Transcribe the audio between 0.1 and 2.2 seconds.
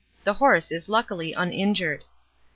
The horse is luckily uninjured.'